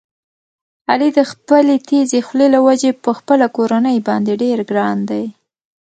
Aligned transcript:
علي 0.91 1.09
د 1.17 1.19
خپلې 1.31 1.75
تېزې 1.87 2.19
خولې 2.27 2.47
له 2.55 2.59
وجې 2.67 2.91
په 3.03 3.11
خپله 3.17 3.45
کورنۍ 3.57 3.97
باندې 4.07 4.33
ډېر 4.43 4.59
ګران 4.69 4.97
دی. 5.09 5.25